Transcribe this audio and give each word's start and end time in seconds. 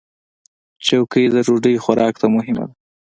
چوکۍ 0.85 1.25
د 1.29 1.35
ډوډۍ 1.45 1.75
خوراک 1.83 2.13
ته 2.21 2.27
مهمه 2.35 2.63
ده. 2.69 2.75